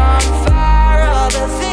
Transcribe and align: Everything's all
Everything's 0.00 0.52
all 0.52 1.69